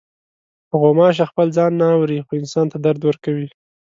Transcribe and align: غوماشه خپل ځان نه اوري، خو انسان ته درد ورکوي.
غوماشه 0.79 1.25
خپل 1.31 1.47
ځان 1.57 1.71
نه 1.81 1.87
اوري، 1.95 2.19
خو 2.25 2.31
انسان 2.41 2.65
ته 2.71 2.77
درد 2.85 3.01
ورکوي. 3.05 3.47